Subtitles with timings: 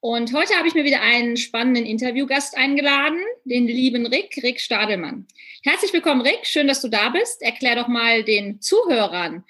[0.00, 5.26] Und heute habe ich mir wieder einen spannenden Interviewgast eingeladen, den lieben Rick, Rick Stadelmann.
[5.64, 6.46] Herzlich willkommen, Rick.
[6.46, 7.42] Schön, dass du da bist.
[7.42, 9.44] Erklär doch mal den Zuhörern,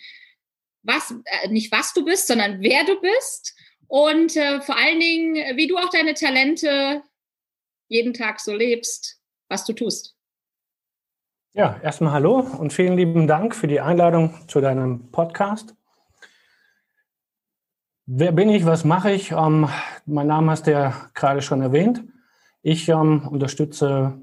[0.83, 3.55] was, äh, nicht was du bist, sondern wer du bist
[3.89, 7.03] und äh, vor allen Dingen, wie du auch deine Talente
[7.89, 10.15] jeden Tag so lebst, was du tust.
[11.53, 15.75] Ja, erstmal hallo und vielen lieben Dank für die Einladung zu deinem Podcast.
[18.11, 19.33] Wer bin ich, was mache ich?
[19.33, 19.69] Ähm,
[20.07, 22.05] mein Name hast du ja gerade schon erwähnt.
[22.63, 24.15] Ich ähm, unterstütze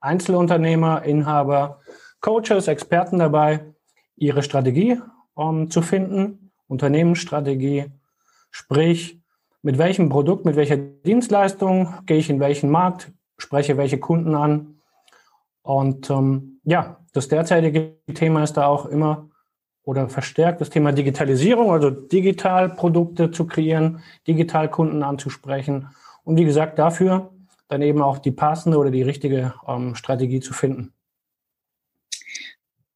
[0.00, 1.80] Einzelunternehmer, Inhaber,
[2.20, 3.64] Coaches, Experten dabei,
[4.16, 5.00] ihre Strategie
[5.38, 7.86] ähm, zu finden, Unternehmensstrategie,
[8.50, 9.18] sprich,
[9.62, 14.82] mit welchem Produkt, mit welcher Dienstleistung gehe ich in welchen Markt, spreche welche Kunden an.
[15.62, 19.29] Und ähm, ja, das derzeitige Thema ist da auch immer
[19.84, 25.88] oder verstärkt das Thema Digitalisierung, also digital Produkte zu kreieren, digital Kunden anzusprechen
[26.24, 27.30] und wie gesagt dafür
[27.68, 30.92] dann eben auch die passende oder die richtige ähm, Strategie zu finden.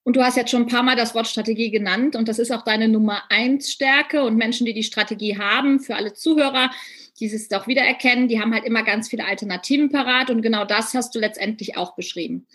[0.03, 2.51] Und du hast jetzt schon ein paar Mal das Wort Strategie genannt und das ist
[2.51, 6.71] auch deine Nummer eins Stärke und Menschen, die die Strategie haben, für alle Zuhörer,
[7.19, 10.93] die es auch wiedererkennen, die haben halt immer ganz viele Alternativen parat und genau das
[10.93, 12.47] hast du letztendlich auch beschrieben.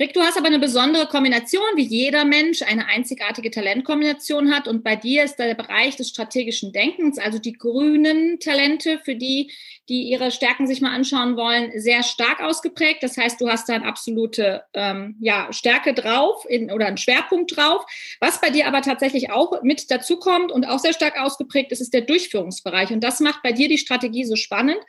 [0.00, 4.66] Rick, du hast aber eine besondere Kombination, wie jeder Mensch eine einzigartige Talentkombination hat.
[4.66, 9.52] Und bei dir ist der Bereich des strategischen Denkens, also die grünen Talente, für die,
[9.88, 13.04] die ihre Stärken sich mal anschauen wollen, sehr stark ausgeprägt.
[13.04, 17.56] Das heißt, du hast da eine absolute ähm, ja, Stärke drauf in, oder einen Schwerpunkt
[17.56, 17.86] drauf.
[18.18, 21.94] Was bei dir aber tatsächlich auch mit dazukommt und auch sehr stark ausgeprägt ist, ist
[21.94, 22.90] der Durchführungsbereich.
[22.90, 24.80] Und das macht bei dir die Strategie so spannend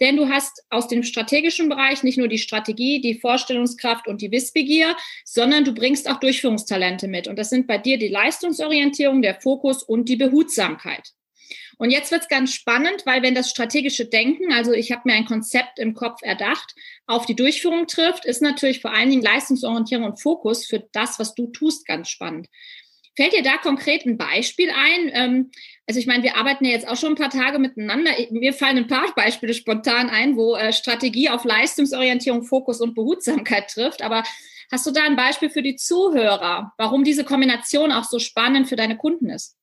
[0.00, 4.30] denn du hast aus dem strategischen Bereich nicht nur die Strategie, die Vorstellungskraft und die
[4.30, 7.28] Wissbegier, sondern du bringst auch Durchführungstalente mit.
[7.28, 11.12] Und das sind bei dir die Leistungsorientierung, der Fokus und die Behutsamkeit.
[11.76, 15.14] Und jetzt wird es ganz spannend, weil wenn das strategische Denken, also ich habe mir
[15.14, 16.74] ein Konzept im Kopf erdacht,
[17.06, 21.34] auf die Durchführung trifft, ist natürlich vor allen Dingen Leistungsorientierung und Fokus für das, was
[21.34, 22.48] du tust, ganz spannend.
[23.16, 25.10] Fällt dir da konkret ein Beispiel ein?
[25.12, 25.50] Ähm,
[25.86, 28.10] also ich meine, wir arbeiten ja jetzt auch schon ein paar Tage miteinander.
[28.30, 33.68] Mir fallen ein paar Beispiele spontan ein, wo äh, Strategie auf Leistungsorientierung, Fokus und Behutsamkeit
[33.68, 34.02] trifft.
[34.02, 34.24] Aber
[34.72, 38.76] hast du da ein Beispiel für die Zuhörer, warum diese Kombination auch so spannend für
[38.76, 39.56] deine Kunden ist?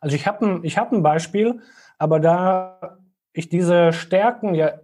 [0.00, 1.60] Also ich habe ein, hab ein Beispiel,
[1.98, 2.98] aber da
[3.32, 4.78] ich diese Stärken ja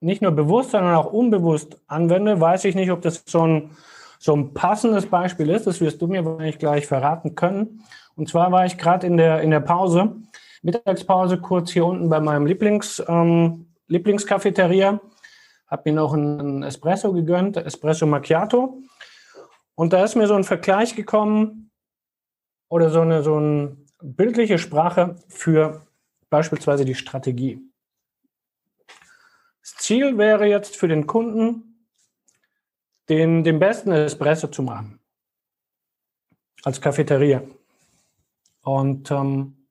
[0.00, 3.76] nicht nur bewusst, sondern auch unbewusst anwende, weiß ich nicht, ob das ein
[4.18, 7.84] so ein passendes Beispiel ist, das wirst du mir wahrscheinlich gleich verraten können.
[8.16, 10.16] Und zwar war ich gerade in der, in der Pause,
[10.62, 15.00] Mittagspause, kurz hier unten bei meinem Lieblings, ähm, Lieblingscafeteria,
[15.68, 18.82] habe mir noch einen Espresso gegönnt, Espresso Macchiato.
[19.74, 21.70] Und da ist mir so ein Vergleich gekommen
[22.68, 25.86] oder so eine, so eine bildliche Sprache für
[26.30, 27.60] beispielsweise die Strategie.
[29.62, 31.67] Das Ziel wäre jetzt für den Kunden,
[33.08, 35.00] den, den besten Espresso zu machen.
[36.64, 37.42] Als Cafeteria.
[38.62, 39.66] Und ähm,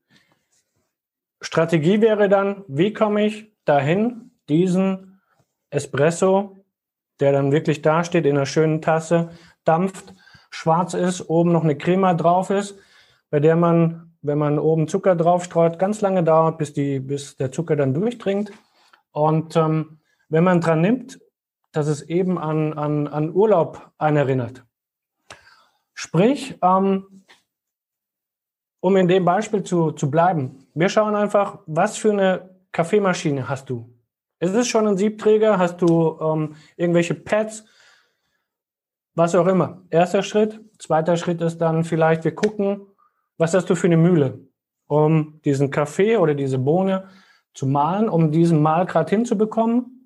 [1.41, 5.21] Strategie wäre dann, wie komme ich dahin, diesen
[5.69, 6.63] Espresso,
[7.19, 9.29] der dann wirklich dasteht in einer schönen Tasse,
[9.65, 10.13] dampft,
[10.49, 12.77] schwarz ist, oben noch eine Crema drauf ist,
[13.29, 17.35] bei der man, wenn man oben Zucker drauf streut, ganz lange dauert, bis, die, bis
[17.35, 18.51] der Zucker dann durchdringt.
[19.11, 21.19] Und ähm, wenn man dran nimmt,
[21.77, 24.65] dass es eben an, an, an Urlaub einen erinnert.
[25.93, 27.23] Sprich, ähm,
[28.79, 33.69] um in dem Beispiel zu, zu bleiben, wir schauen einfach, was für eine Kaffeemaschine hast
[33.69, 33.93] du?
[34.39, 35.59] Ist es schon ein Siebträger?
[35.59, 37.65] Hast du ähm, irgendwelche Pads?
[39.13, 39.83] Was auch immer.
[39.91, 40.59] Erster Schritt.
[40.79, 42.87] Zweiter Schritt ist dann vielleicht, wir gucken,
[43.37, 44.39] was hast du für eine Mühle,
[44.87, 47.09] um diesen Kaffee oder diese Bohne
[47.53, 49.96] zu mahlen, um diesen Mahlgrad hinzubekommen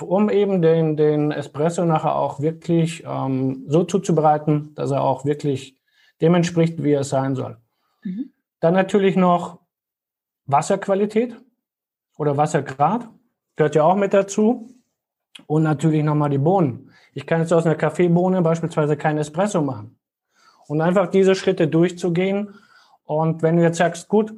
[0.00, 5.80] um eben den, den Espresso nachher auch wirklich ähm, so zuzubereiten, dass er auch wirklich
[6.20, 7.58] dem entspricht, wie er sein soll.
[8.02, 8.32] Mhm.
[8.60, 9.60] Dann natürlich noch
[10.46, 11.36] Wasserqualität
[12.16, 13.08] oder Wassergrad,
[13.56, 14.70] gehört ja auch mit dazu.
[15.46, 16.92] Und natürlich nochmal die Bohnen.
[17.12, 19.98] Ich kann jetzt aus einer Kaffeebohne beispielsweise keinen Espresso machen.
[20.68, 22.54] Und einfach diese Schritte durchzugehen.
[23.02, 24.32] Und wenn du jetzt sagst, gut,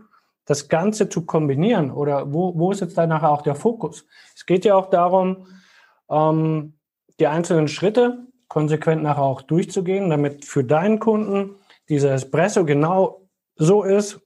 [0.47, 4.07] das Ganze zu kombinieren oder wo, wo ist jetzt dann nachher auch der Fokus?
[4.35, 5.47] Es geht ja auch darum,
[6.09, 6.75] ähm,
[7.21, 11.57] die einzelnen Schritte konsequent nachher auch durchzugehen, damit für deinen Kunden
[11.89, 14.21] dieser Espresso genau so ist,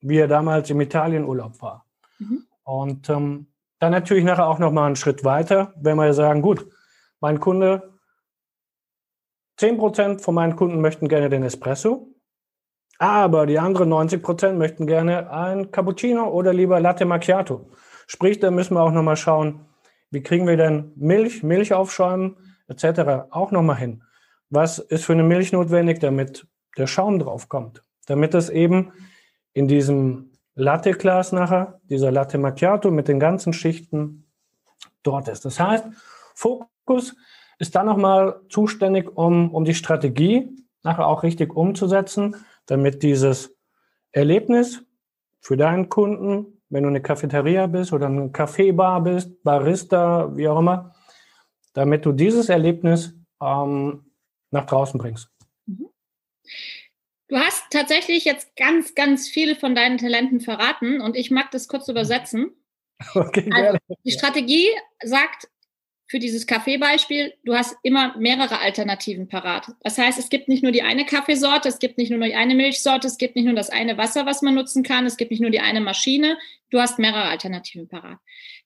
[0.00, 1.84] wie er damals im Italienurlaub war.
[2.18, 2.46] Mhm.
[2.62, 3.48] Und ähm,
[3.78, 6.66] dann natürlich nachher auch nochmal einen Schritt weiter, wenn wir sagen, gut,
[7.20, 7.94] mein Kunde,
[9.58, 12.08] 10% von meinen Kunden möchten gerne den Espresso,
[12.98, 17.68] aber die anderen 90 Prozent möchten gerne ein Cappuccino oder lieber Latte Macchiato.
[18.06, 19.66] Sprich, da müssen wir auch nochmal schauen,
[20.10, 22.36] wie kriegen wir denn Milch, Milch aufschäumen
[22.68, 23.30] etc.
[23.30, 24.02] auch nochmal hin.
[24.50, 26.46] Was ist für eine Milch notwendig, damit
[26.76, 27.82] der Schaum drauf kommt?
[28.06, 28.92] Damit es eben
[29.52, 34.26] in diesem Latte-Glas nachher, dieser Latte Macchiato mit den ganzen Schichten
[35.02, 35.44] dort ist.
[35.44, 35.84] Das heißt,
[36.34, 37.16] Fokus
[37.58, 40.48] ist dann nochmal zuständig, um, um die Strategie
[40.82, 43.54] nachher auch richtig umzusetzen damit dieses
[44.12, 44.82] Erlebnis
[45.40, 50.58] für deinen Kunden, wenn du eine Cafeteria bist oder eine Kaffeebar bist, Barista, wie auch
[50.58, 50.94] immer,
[51.72, 54.10] damit du dieses Erlebnis ähm,
[54.50, 55.28] nach draußen bringst.
[55.66, 55.88] Mhm.
[57.28, 61.68] Du hast tatsächlich jetzt ganz, ganz viele von deinen Talenten verraten und ich mag das
[61.68, 62.52] kurz übersetzen.
[63.14, 64.68] Okay, also, die Strategie
[65.04, 65.50] sagt,
[66.08, 69.72] für dieses Kaffeebeispiel, du hast immer mehrere Alternativen parat.
[69.82, 72.54] Das heißt, es gibt nicht nur die eine Kaffeesorte, es gibt nicht nur die eine
[72.54, 75.40] Milchsorte, es gibt nicht nur das eine Wasser, was man nutzen kann, es gibt nicht
[75.40, 76.38] nur die eine Maschine,
[76.70, 78.18] du hast mehrere Alternativen parat.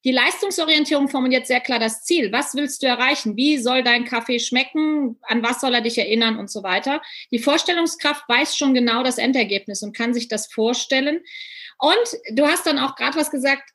[0.05, 2.33] Die Leistungsorientierung formuliert sehr klar das Ziel.
[2.33, 3.37] Was willst du erreichen?
[3.37, 5.19] Wie soll dein Kaffee schmecken?
[5.23, 7.03] An was soll er dich erinnern und so weiter?
[7.31, 11.21] Die Vorstellungskraft weiß schon genau das Endergebnis und kann sich das vorstellen.
[11.79, 13.71] Und du hast dann auch gerade was gesagt,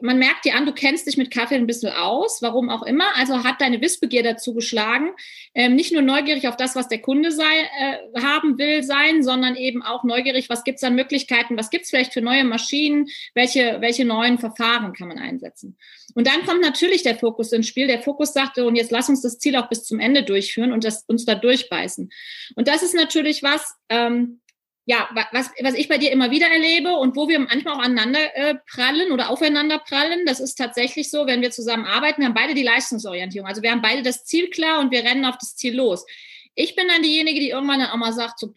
[0.00, 3.16] man merkt dir an, du kennst dich mit Kaffee ein bisschen aus, warum auch immer.
[3.16, 5.10] Also hat deine Wissbegier dazu geschlagen,
[5.54, 9.56] ähm, nicht nur neugierig auf das, was der Kunde sei, äh, haben will, sein, sondern
[9.56, 13.08] eben auch neugierig, was gibt es an Möglichkeiten, was gibt es vielleicht für neue Maschinen,
[13.34, 15.57] welche, welche neuen Verfahren kann man einsetzen.
[16.14, 17.86] Und dann kommt natürlich der Fokus ins Spiel.
[17.86, 20.84] Der Fokus sagte, und jetzt lass uns das Ziel auch bis zum Ende durchführen und
[20.84, 22.10] das, uns da durchbeißen.
[22.56, 24.40] Und das ist natürlich was, ähm,
[24.86, 28.20] ja, was, was ich bei dir immer wieder erlebe und wo wir manchmal auch aneinander
[28.34, 32.34] äh, prallen oder aufeinander prallen, das ist tatsächlich so, wenn wir zusammen arbeiten, wir haben
[32.34, 33.46] beide die Leistungsorientierung.
[33.46, 36.06] Also wir haben beide das Ziel klar und wir rennen auf das Ziel los.
[36.54, 38.54] Ich bin dann diejenige, die irgendwann dann auch mal sagt, so,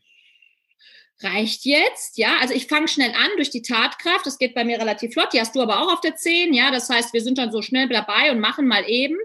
[1.24, 4.80] reicht jetzt, ja, also ich fange schnell an durch die Tatkraft, das geht bei mir
[4.80, 7.38] relativ flott, die hast du aber auch auf der 10, ja, das heißt, wir sind
[7.38, 9.18] dann so schnell dabei und machen mal eben,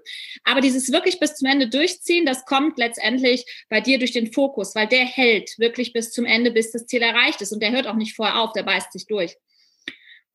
[0.45, 4.75] aber dieses wirklich bis zum Ende durchziehen, das kommt letztendlich bei dir durch den Fokus,
[4.75, 7.87] weil der hält wirklich bis zum Ende, bis das Ziel erreicht ist und der hört
[7.87, 9.37] auch nicht vorher auf, der beißt sich durch.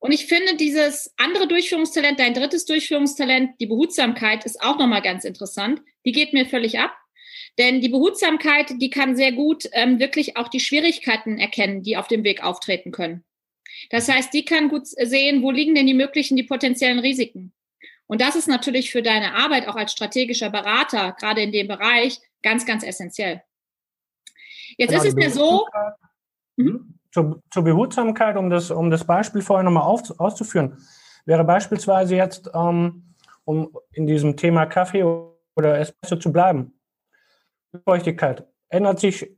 [0.02, 5.24] Und ich finde dieses andere Durchführungstalent, dein drittes Durchführungstalent, die Behutsamkeit, ist auch nochmal ganz
[5.24, 5.80] interessant.
[6.04, 6.92] Die geht mir völlig ab.
[7.58, 12.08] Denn die Behutsamkeit, die kann sehr gut ähm, wirklich auch die Schwierigkeiten erkennen, die auf
[12.08, 13.24] dem Weg auftreten können.
[13.90, 17.52] Das heißt, die kann gut sehen, wo liegen denn die möglichen, die potenziellen Risiken.
[18.06, 22.20] Und das ist natürlich für deine Arbeit auch als strategischer Berater, gerade in dem Bereich,
[22.42, 23.42] ganz, ganz essentiell.
[24.76, 25.66] Jetzt genau, ist es ja so.
[26.56, 26.98] Mhm.
[27.10, 30.78] Zur, zur, Behutsamkeit, um das, um das Beispiel vorher nochmal auf, auszuführen,
[31.26, 35.04] wäre beispielsweise jetzt, ähm, um in diesem Thema Kaffee
[35.54, 36.72] oder Espresso zu bleiben,
[37.84, 39.36] Feuchtigkeit ändert sich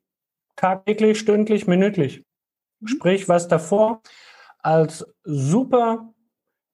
[0.57, 2.25] tagtäglich, stündlich, minütlich.
[2.81, 2.89] Mhm.
[2.89, 4.03] Sprich, was davor
[4.59, 6.13] als super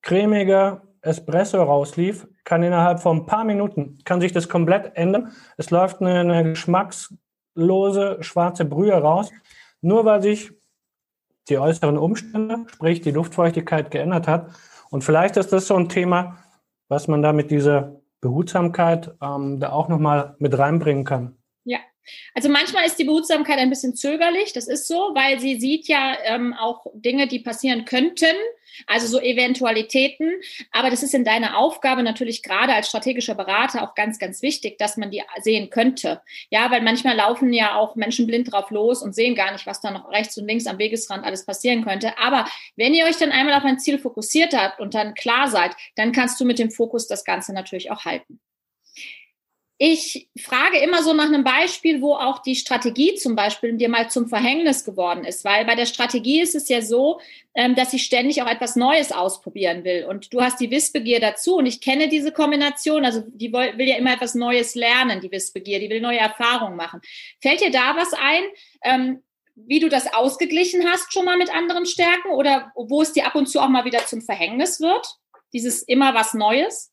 [0.02, 5.32] cremiger Espresso rauslief, kann innerhalb von ein paar Minuten, kann sich das komplett ändern.
[5.56, 9.30] Es läuft eine, eine geschmackslose schwarze Brühe raus,
[9.80, 10.52] nur weil sich
[11.48, 14.50] die äußeren Umstände, sprich die Luftfeuchtigkeit geändert hat.
[14.90, 16.38] Und vielleicht ist das so ein Thema,
[16.88, 21.39] was man da mit dieser Behutsamkeit ähm, da auch nochmal mit reinbringen kann.
[22.34, 26.16] Also manchmal ist die Behutsamkeit ein bisschen zögerlich, das ist so, weil sie sieht ja
[26.24, 28.36] ähm, auch Dinge, die passieren könnten,
[28.86, 30.30] also so Eventualitäten.
[30.70, 34.78] Aber das ist in deiner Aufgabe natürlich gerade als strategischer Berater auch ganz, ganz wichtig,
[34.78, 36.22] dass man die sehen könnte.
[36.50, 39.80] Ja, weil manchmal laufen ja auch Menschen blind drauf los und sehen gar nicht, was
[39.80, 42.16] da noch rechts und links am Wegesrand alles passieren könnte.
[42.18, 45.72] Aber wenn ihr euch dann einmal auf ein Ziel fokussiert habt und dann klar seid,
[45.96, 48.40] dann kannst du mit dem Fokus das Ganze natürlich auch halten.
[49.82, 54.10] Ich frage immer so nach einem Beispiel, wo auch die Strategie zum Beispiel dir mal
[54.10, 57.18] zum Verhängnis geworden ist, weil bei der Strategie ist es ja so,
[57.54, 60.04] ähm, dass ich ständig auch etwas Neues ausprobieren will.
[60.04, 63.06] Und du hast die Wissbegier dazu und ich kenne diese Kombination.
[63.06, 67.00] Also die will ja immer etwas Neues lernen, die Wissbegier, die will neue Erfahrungen machen.
[67.40, 68.42] Fällt dir da was ein,
[68.84, 69.22] ähm,
[69.54, 73.34] wie du das ausgeglichen hast schon mal mit anderen Stärken oder wo es dir ab
[73.34, 75.06] und zu auch mal wieder zum Verhängnis wird?
[75.54, 76.92] Dieses immer was Neues?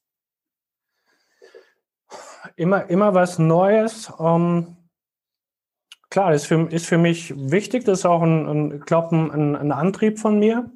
[2.55, 4.11] Immer, immer was Neues.
[4.19, 4.77] Ähm,
[6.09, 7.85] klar, ist für, ist für mich wichtig.
[7.85, 10.69] Das ist auch ein, ein, glaub, ein, ein Antrieb von mir.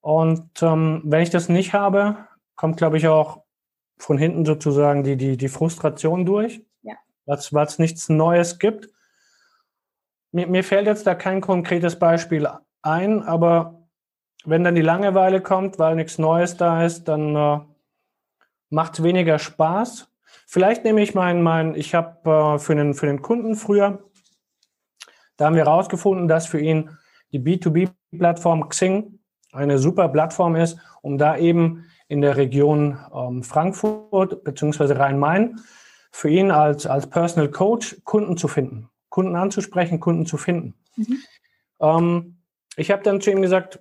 [0.00, 2.16] Und ähm, wenn ich das nicht habe,
[2.56, 3.42] kommt, glaube ich, auch
[3.98, 6.94] von hinten sozusagen die, die, die Frustration durch, ja.
[7.26, 8.88] weil es nichts Neues gibt.
[10.32, 12.48] Mir, mir fällt jetzt da kein konkretes Beispiel
[12.82, 13.88] ein, aber
[14.44, 17.60] wenn dann die Langeweile kommt, weil nichts Neues da ist, dann äh,
[18.70, 20.09] macht es weniger Spaß.
[20.46, 24.10] Vielleicht nehme ich meinen, mein, ich habe äh, für, den, für den Kunden früher,
[25.36, 26.90] da haben wir herausgefunden, dass für ihn
[27.32, 29.20] die B2B-Plattform Xing
[29.52, 34.94] eine super Plattform ist, um da eben in der Region ähm, Frankfurt bzw.
[34.94, 35.60] Rhein-Main
[36.10, 40.74] für ihn als, als Personal Coach Kunden zu finden, Kunden anzusprechen, Kunden zu finden.
[40.96, 41.18] Mhm.
[41.80, 42.36] Ähm,
[42.76, 43.80] ich habe dann zu ihm gesagt,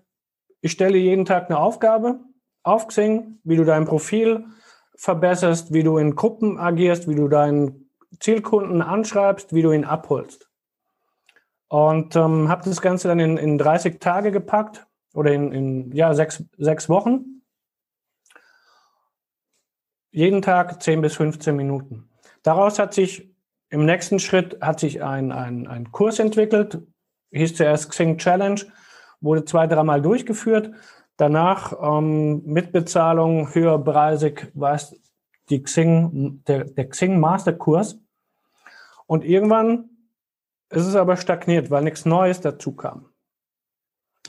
[0.62, 2.20] ich stelle jeden Tag eine Aufgabe
[2.64, 4.46] auf Xing, wie du dein Profil
[5.00, 7.90] verbesserst, wie du in Gruppen agierst, wie du deinen
[8.20, 10.50] Zielkunden anschreibst, wie du ihn abholst.
[11.70, 16.14] Und ähm, habe das Ganze dann in, in 30 Tage gepackt oder in, in ja,
[16.14, 17.44] sechs, sechs Wochen.
[20.12, 22.10] Jeden Tag 10 bis 15 Minuten.
[22.44, 23.34] Daraus hat sich
[23.70, 26.82] im nächsten Schritt hat sich ein, ein, ein Kurs entwickelt,
[27.32, 28.60] hieß zuerst Xing Challenge,
[29.22, 30.72] wurde zwei, dreimal durchgeführt
[31.20, 34.96] Danach ähm, mit Bezahlung höherpreisig war es
[35.50, 38.00] die Xing, der, der Xing Masterkurs.
[39.06, 39.90] Und irgendwann
[40.70, 43.10] ist es aber stagniert, weil nichts Neues dazu kam.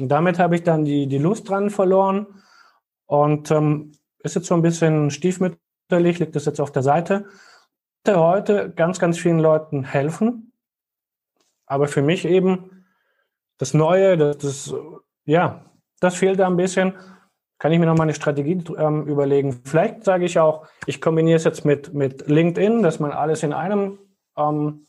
[0.00, 2.26] Und damit habe ich dann die, die Lust dran verloren
[3.06, 7.26] und ähm, ist jetzt so ein bisschen stiefmütterlich, liegt das jetzt auf der Seite.
[8.04, 10.52] Heute ganz, ganz vielen Leuten helfen,
[11.66, 12.85] aber für mich eben
[13.59, 14.75] das Neue, das, das
[15.25, 15.69] ja,
[16.00, 16.95] das fehlt da ein bisschen.
[17.59, 19.61] Kann ich mir noch mal eine Strategie ähm, überlegen.
[19.64, 23.52] Vielleicht sage ich auch, ich kombiniere es jetzt mit, mit LinkedIn, dass man alles in
[23.52, 23.99] einem,
[24.37, 24.87] ähm,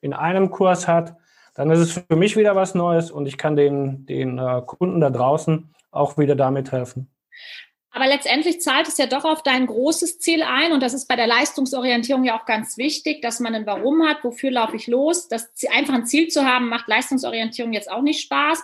[0.00, 1.16] in einem Kurs hat.
[1.54, 5.00] Dann ist es für mich wieder was Neues und ich kann den, den äh, Kunden
[5.00, 7.10] da draußen auch wieder damit helfen.
[7.94, 10.72] Aber letztendlich zahlt es ja doch auf dein großes Ziel ein.
[10.72, 14.24] Und das ist bei der Leistungsorientierung ja auch ganz wichtig, dass man ein Warum hat,
[14.24, 15.28] wofür laufe ich los.
[15.28, 18.62] Das einfach ein Ziel zu haben, macht Leistungsorientierung jetzt auch nicht Spaß.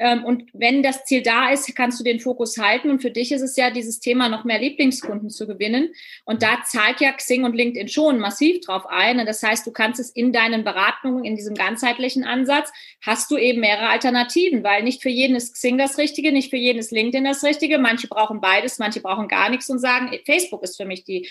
[0.00, 2.90] Ähm, und wenn das Ziel da ist, kannst du den Fokus halten.
[2.90, 5.90] Und für dich ist es ja dieses Thema, noch mehr Lieblingskunden zu gewinnen.
[6.24, 9.20] Und da zahlt ja Xing und LinkedIn schon massiv drauf ein.
[9.20, 13.36] Und das heißt, du kannst es in deinen Beratungen, in diesem ganzheitlichen Ansatz, hast du
[13.36, 16.92] eben mehrere Alternativen, weil nicht für jeden ist Xing das Richtige, nicht für jeden ist
[16.92, 17.78] LinkedIn das Richtige.
[17.78, 21.28] Manche brauchen beides, manche brauchen gar nichts und sagen, Facebook ist für mich die,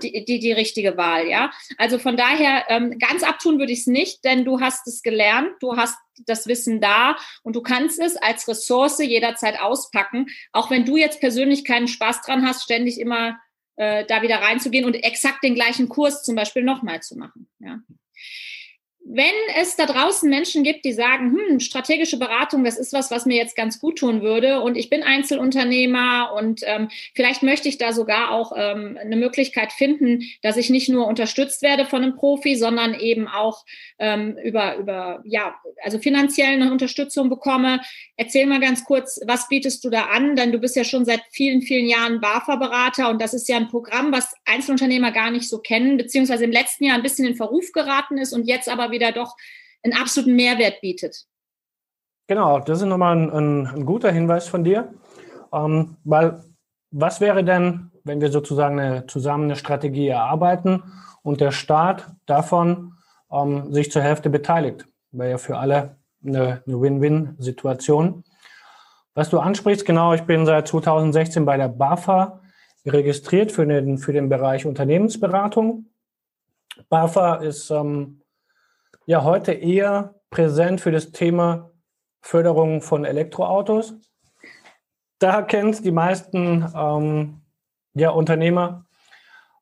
[0.00, 1.28] die, die, die richtige Wahl.
[1.28, 5.02] Ja, also von daher ähm, ganz abtun würde ich es nicht, denn du hast es
[5.02, 10.70] gelernt, du hast das Wissen da und du kannst es als Ressource jederzeit auspacken, auch
[10.70, 13.38] wenn du jetzt persönlich keinen Spaß dran hast, ständig immer
[13.76, 17.48] äh, da wieder reinzugehen und exakt den gleichen Kurs zum Beispiel nochmal zu machen.
[17.58, 17.80] Ja
[19.04, 19.24] wenn
[19.60, 23.36] es da draußen Menschen gibt, die sagen, hm, strategische Beratung, das ist was, was mir
[23.36, 27.92] jetzt ganz gut tun würde und ich bin Einzelunternehmer und ähm, vielleicht möchte ich da
[27.92, 32.54] sogar auch ähm, eine Möglichkeit finden, dass ich nicht nur unterstützt werde von einem Profi,
[32.54, 33.64] sondern eben auch
[33.98, 37.80] ähm, über, über, ja, also finanziell eine Unterstützung bekomme.
[38.16, 40.36] Erzähl mal ganz kurz, was bietest du da an?
[40.36, 43.68] Denn du bist ja schon seit vielen, vielen Jahren BAFA-Berater und das ist ja ein
[43.68, 47.72] Programm, was Einzelunternehmer gar nicht so kennen, beziehungsweise im letzten Jahr ein bisschen in Verruf
[47.72, 49.36] geraten ist und jetzt aber wieder doch
[49.82, 51.26] einen absoluten Mehrwert bietet.
[52.28, 54.94] Genau, das ist nochmal ein, ein, ein guter Hinweis von dir.
[55.52, 56.42] Ähm, weil
[56.90, 60.82] was wäre denn, wenn wir sozusagen eine, zusammen eine Strategie erarbeiten
[61.22, 62.94] und der Staat davon
[63.30, 64.86] ähm, sich zur Hälfte beteiligt?
[65.10, 68.24] Wäre ja für alle eine, eine Win-Win-Situation.
[69.14, 72.40] Was du ansprichst, genau, ich bin seit 2016 bei der BAFA
[72.86, 75.86] registriert für den, für den Bereich Unternehmensberatung.
[76.88, 78.21] BAFA ist ähm,
[79.06, 81.70] ja heute eher präsent für das Thema
[82.20, 83.94] Förderung von Elektroautos.
[85.18, 87.42] Da kennt die meisten ähm,
[87.94, 88.86] ja, Unternehmer.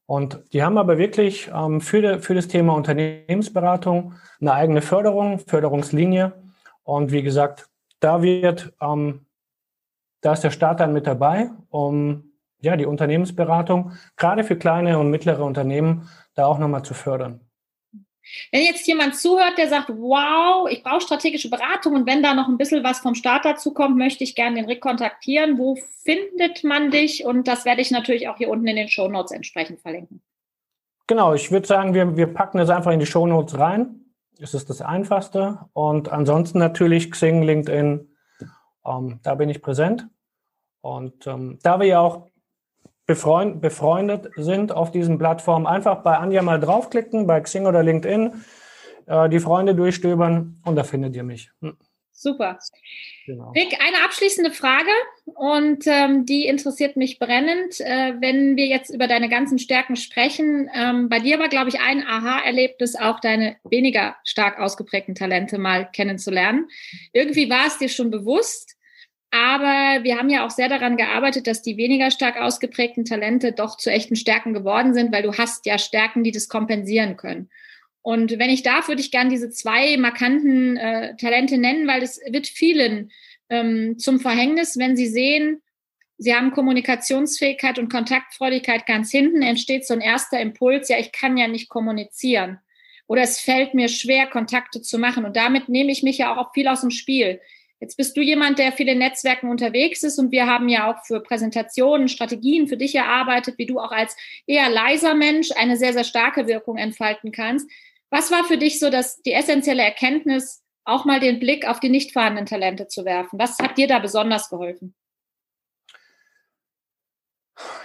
[0.07, 5.39] Und die haben aber wirklich ähm, für, de, für das Thema Unternehmensberatung eine eigene Förderung,
[5.39, 6.33] Förderungslinie.
[6.83, 7.69] Und wie gesagt,
[8.01, 9.27] da wird, ähm,
[10.21, 15.11] da ist der Staat dann mit dabei, um ja, die Unternehmensberatung, gerade für kleine und
[15.11, 17.41] mittlere Unternehmen, da auch nochmal zu fördern.
[18.53, 22.49] Wenn jetzt jemand zuhört, der sagt, wow, ich brauche strategische Beratung und wenn da noch
[22.49, 25.59] ein bisschen was vom Start dazu kommt, möchte ich gerne den Rick kontaktieren.
[25.59, 27.25] Wo findet man dich?
[27.25, 30.23] Und das werde ich natürlich auch hier unten in den Show Notes entsprechend verlinken.
[31.07, 34.01] Genau, ich würde sagen, wir, wir packen das einfach in die Show Notes rein.
[34.39, 35.59] Das ist das Einfachste.
[35.73, 38.09] Und ansonsten natürlich Xing, LinkedIn,
[38.87, 40.07] ähm, da bin ich präsent.
[40.81, 42.30] Und ähm, da wir ja auch
[43.11, 48.45] befreund, befreundet sind auf diesen Plattformen, einfach bei Anja mal draufklicken, bei Xing oder LinkedIn,
[49.07, 51.51] äh, die Freunde durchstöbern und da findet ihr mich.
[51.61, 51.77] Hm.
[52.13, 52.59] Super.
[53.27, 53.51] Genau.
[53.53, 54.91] Rick, eine abschließende Frage
[55.25, 57.81] und ähm, die interessiert mich brennend.
[57.81, 61.81] Äh, wenn wir jetzt über deine ganzen Stärken sprechen, ähm, bei dir war, glaube ich,
[61.81, 66.69] ein Aha-Erlebnis, auch deine weniger stark ausgeprägten Talente mal kennenzulernen.
[67.13, 68.77] Irgendwie war es dir schon bewusst,
[69.31, 73.77] aber wir haben ja auch sehr daran gearbeitet, dass die weniger stark ausgeprägten Talente doch
[73.77, 77.49] zu echten Stärken geworden sind, weil du hast ja Stärken, die das kompensieren können.
[78.03, 82.21] Und wenn ich darf, würde ich gerne diese zwei markanten äh, Talente nennen, weil es
[82.31, 83.13] wird vielen
[83.51, 85.63] ähm, zum Verhängnis, wenn sie sehen,
[86.17, 91.37] sie haben Kommunikationsfähigkeit und Kontaktfreudigkeit ganz hinten, entsteht so ein erster Impuls, ja, ich kann
[91.37, 92.59] ja nicht kommunizieren.
[93.07, 95.25] Oder es fällt mir schwer, Kontakte zu machen.
[95.25, 97.41] Und damit nehme ich mich ja auch viel aus dem Spiel.
[97.81, 101.21] Jetzt bist du jemand, der viele Netzwerken unterwegs ist und wir haben ja auch für
[101.21, 104.15] Präsentationen Strategien für dich erarbeitet, wie du auch als
[104.47, 107.71] eher leiser Mensch eine sehr, sehr starke Wirkung entfalten kannst.
[108.11, 111.89] Was war für dich so dass die essentielle Erkenntnis, auch mal den Blick auf die
[111.89, 113.39] nicht vorhandenen Talente zu werfen?
[113.39, 114.95] Was hat dir da besonders geholfen?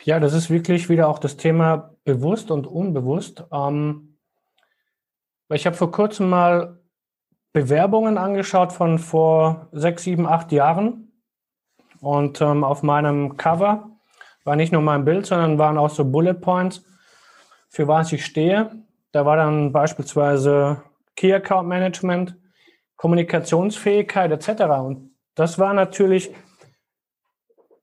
[0.03, 3.43] Ja, das ist wirklich wieder auch das Thema bewusst und unbewusst.
[3.51, 4.17] Ähm,
[5.49, 6.81] ich habe vor kurzem mal
[7.55, 11.13] Bewerbungen angeschaut von vor sechs, sieben, acht Jahren.
[12.01, 13.91] Und ähm, auf meinem Cover
[14.43, 16.83] war nicht nur mein Bild, sondern waren auch so Bullet Points,
[17.69, 18.71] für was ich stehe.
[19.13, 20.81] Da war dann beispielsweise
[21.15, 22.35] Key Account Management,
[22.97, 24.63] Kommunikationsfähigkeit etc.
[24.83, 26.35] Und das war natürlich,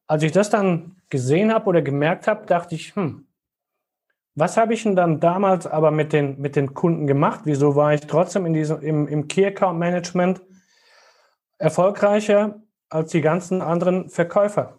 [0.06, 3.26] als ich das dann gesehen habe oder gemerkt habe, dachte ich, hm,
[4.34, 7.42] was habe ich denn dann damals aber mit den, mit den Kunden gemacht?
[7.44, 10.42] Wieso war ich trotzdem in diesem, im, im Key Account Management
[11.58, 14.78] erfolgreicher als die ganzen anderen Verkäufer?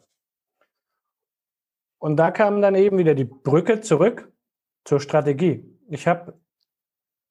[2.00, 4.32] Und da kam dann eben wieder die Brücke zurück
[4.84, 5.80] zur Strategie.
[5.88, 6.34] Ich habe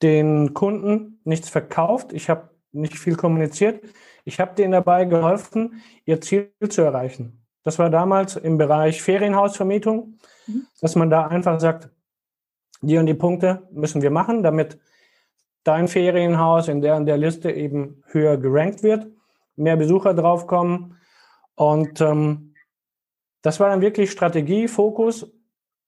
[0.01, 3.85] den Kunden nichts verkauft, ich habe nicht viel kommuniziert,
[4.25, 7.45] ich habe denen dabei geholfen, ihr Ziel zu erreichen.
[7.65, 10.67] Das war damals im Bereich Ferienhausvermietung, mhm.
[10.81, 11.91] dass man da einfach sagt,
[12.83, 14.79] die und die Punkte müssen wir machen, damit
[15.65, 19.07] dein Ferienhaus in der und der Liste eben höher gerankt wird,
[19.57, 20.97] mehr Besucher draufkommen.
[21.55, 22.55] Und ähm,
[23.43, 25.33] das war dann wirklich Strategie, Fokus.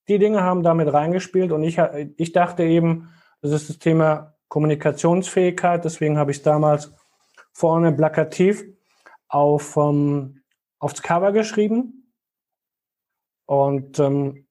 [0.08, 1.78] Die Dinge haben damit reingespielt und ich,
[2.16, 3.08] ich dachte eben,
[3.40, 5.84] das ist das Thema Kommunikationsfähigkeit.
[5.84, 6.94] Deswegen habe ich es damals
[7.52, 8.64] vorne plakativ
[9.28, 10.42] auf, ähm,
[10.78, 12.12] aufs Cover geschrieben.
[13.46, 14.43] Und ähm,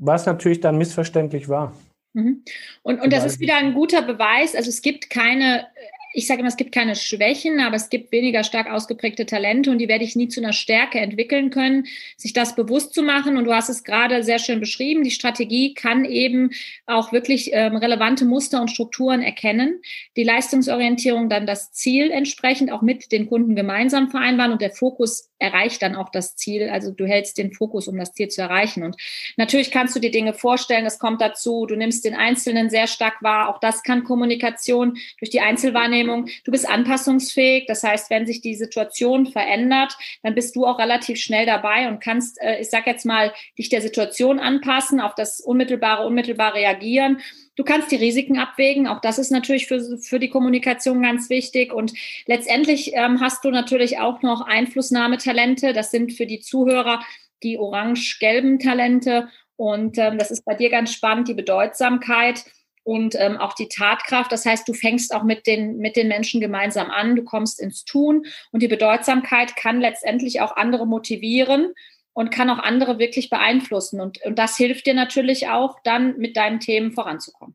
[0.00, 1.76] was natürlich dann missverständlich war.
[2.14, 2.42] Mhm.
[2.82, 4.56] Und, und das ist wieder ein guter Beweis.
[4.56, 5.66] Also es gibt keine
[6.12, 9.78] ich sage immer, es gibt keine Schwächen, aber es gibt weniger stark ausgeprägte Talente und
[9.78, 13.36] die werde ich nie zu einer Stärke entwickeln können, sich das bewusst zu machen.
[13.36, 15.04] Und du hast es gerade sehr schön beschrieben.
[15.04, 16.50] Die Strategie kann eben
[16.86, 19.80] auch wirklich ähm, relevante Muster und Strukturen erkennen.
[20.16, 25.30] Die Leistungsorientierung dann das Ziel entsprechend auch mit den Kunden gemeinsam vereinbaren und der Fokus
[25.38, 26.68] erreicht dann auch das Ziel.
[26.68, 28.82] Also du hältst den Fokus, um das Ziel zu erreichen.
[28.82, 28.96] Und
[29.36, 33.22] natürlich kannst du dir Dinge vorstellen, es kommt dazu, du nimmst den Einzelnen sehr stark
[33.22, 33.48] wahr.
[33.48, 36.28] Auch das kann Kommunikation durch die Einzelwahrnehmung Wahrnehmung.
[36.44, 37.66] Du bist anpassungsfähig.
[37.66, 42.00] Das heißt, wenn sich die Situation verändert, dann bist du auch relativ schnell dabei und
[42.00, 47.20] kannst, äh, ich sag jetzt mal, dich der Situation anpassen, auf das unmittelbare, unmittelbar reagieren.
[47.56, 48.86] Du kannst die Risiken abwägen.
[48.86, 51.72] Auch das ist natürlich für, für die Kommunikation ganz wichtig.
[51.72, 51.92] Und
[52.26, 55.72] letztendlich ähm, hast du natürlich auch noch Einflussnahmetalente.
[55.72, 57.00] Das sind für die Zuhörer
[57.42, 59.28] die orange-gelben Talente.
[59.56, 62.44] Und ähm, das ist bei dir ganz spannend, die Bedeutsamkeit
[62.90, 64.32] und ähm, auch die Tatkraft.
[64.32, 67.84] Das heißt, du fängst auch mit den, mit den Menschen gemeinsam an, du kommst ins
[67.84, 71.72] Tun und die Bedeutsamkeit kann letztendlich auch andere motivieren
[72.14, 74.00] und kann auch andere wirklich beeinflussen.
[74.00, 77.54] Und, und das hilft dir natürlich auch, dann mit deinen Themen voranzukommen.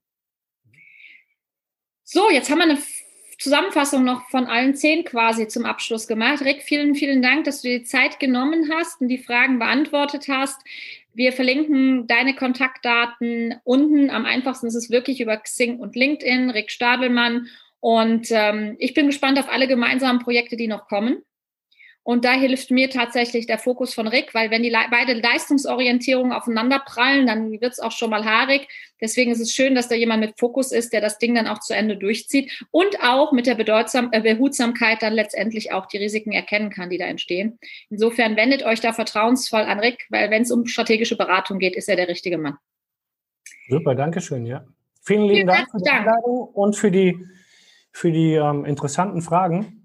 [2.05, 2.81] So, jetzt haben wir eine
[3.37, 6.43] Zusammenfassung noch von allen zehn quasi zum Abschluss gemacht.
[6.43, 10.61] Rick, vielen, vielen Dank, dass du die Zeit genommen hast und die Fragen beantwortet hast.
[11.13, 14.09] Wir verlinken deine Kontaktdaten unten.
[14.09, 17.47] Am einfachsten ist es wirklich über Xing und LinkedIn, Rick Stabelmann.
[17.79, 21.23] Und ähm, ich bin gespannt auf alle gemeinsamen Projekte, die noch kommen.
[22.05, 26.77] Und da hilft mir tatsächlich der Fokus von Rick, weil wenn die beide Leistungsorientierungen aufeinander
[26.77, 28.67] prallen, dann wird es auch schon mal haarig.
[29.01, 31.61] Deswegen ist es schön, dass da jemand mit Fokus ist, der das Ding dann auch
[31.61, 36.31] zu Ende durchzieht und auch mit der Bedeutsam äh, Behutsamkeit dann letztendlich auch die Risiken
[36.31, 37.57] erkennen kann, die da entstehen.
[37.89, 41.89] Insofern wendet euch da vertrauensvoll an Rick, weil wenn es um strategische Beratung geht, ist
[41.89, 42.57] er der richtige Mann.
[43.67, 44.63] Super, danke schön, ja.
[45.01, 47.17] Vielen lieben Vielen Dank für die Einladung und für die,
[47.91, 49.84] für die ähm, interessanten Fragen.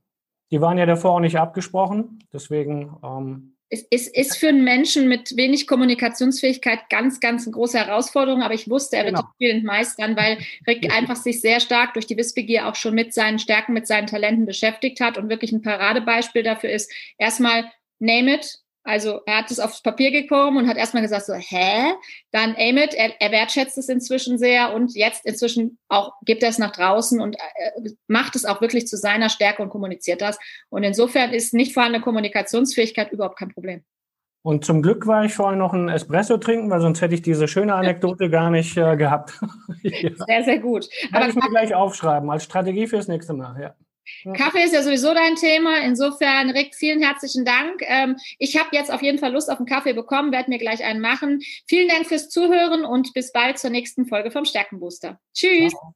[0.51, 2.97] Die waren ja davor auch nicht abgesprochen, deswegen.
[3.05, 8.43] Ähm, es ist, ist für einen Menschen mit wenig Kommunikationsfähigkeit ganz, ganz eine große Herausforderung,
[8.43, 9.29] aber ich wusste, er wird genau.
[9.35, 13.39] spielend meistern, weil Rick einfach sich sehr stark durch die Wissbegier auch schon mit seinen
[13.39, 18.60] Stärken, mit seinen Talenten beschäftigt hat und wirklich ein Paradebeispiel dafür ist, erstmal name it,
[18.83, 21.93] also er hat es aufs Papier gekommen und hat erstmal gesagt so, hä?
[22.33, 26.49] Dann aim it, er, er wertschätzt es inzwischen sehr und jetzt inzwischen auch gibt er
[26.49, 30.39] es nach draußen und äh, macht es auch wirklich zu seiner Stärke und kommuniziert das.
[30.71, 33.85] Und insofern ist nicht vorhandene Kommunikationsfähigkeit überhaupt kein Problem.
[34.43, 37.47] Und zum Glück war ich vorhin noch ein Espresso trinken, weil sonst hätte ich diese
[37.47, 39.39] schöne Anekdote gar nicht äh, gehabt.
[39.83, 40.11] ja.
[40.27, 40.89] Sehr, sehr gut.
[41.13, 43.61] Aber Kann ich mir gleich aufschreiben als Strategie fürs nächste Mal.
[43.61, 43.75] Ja.
[44.35, 45.79] Kaffee ist ja sowieso dein Thema.
[45.79, 47.83] Insofern, Rick, vielen herzlichen Dank.
[47.83, 50.85] Ähm, ich habe jetzt auf jeden Fall Lust auf einen Kaffee bekommen, werde mir gleich
[50.85, 51.41] einen machen.
[51.67, 55.21] Vielen Dank fürs Zuhören und bis bald zur nächsten Folge vom Stärkenbooster.
[55.35, 55.73] Tschüss.
[55.73, 55.95] Ciao.